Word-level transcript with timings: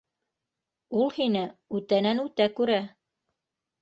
Ул 1.01 1.11
һине 1.19 1.45
үтәнән-үтә 1.81 2.49
күрә. 2.61 2.81